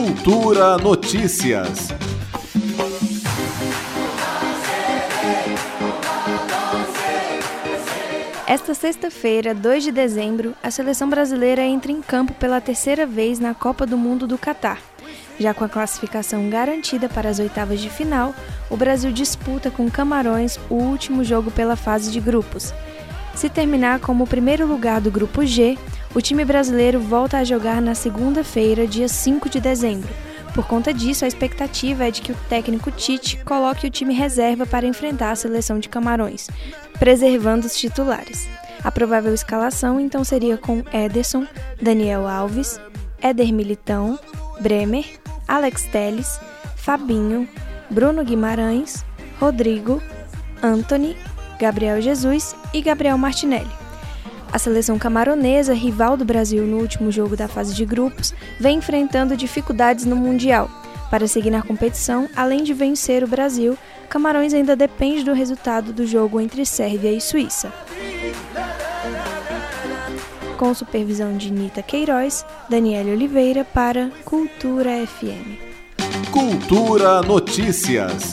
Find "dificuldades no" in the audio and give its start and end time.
59.36-60.16